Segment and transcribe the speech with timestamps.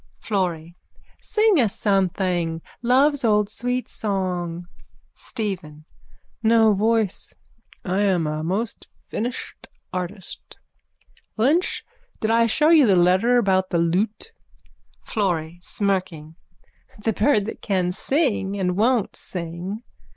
[0.25, 0.75] _FLORRY:
[1.21, 2.63] Sing us something.
[2.81, 4.65] Love's old sweet song.
[5.13, 5.85] STEPHEN:
[6.41, 7.35] No voice.
[7.85, 10.57] I am a most finished artist.
[11.37, 11.85] Lynch,
[12.19, 14.31] did I show you the letter about the lute?
[15.03, 16.35] FLORRY: (Smirking.)
[17.03, 19.83] The bird that can sing and won't sing.